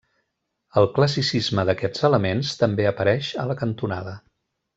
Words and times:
El 0.81 0.87
classicisme 0.95 1.65
d'aquests 1.71 2.07
elements 2.09 2.55
també 2.63 2.89
apareix 2.93 3.31
a 3.45 3.47
la 3.53 3.59
cantonada. 3.61 4.17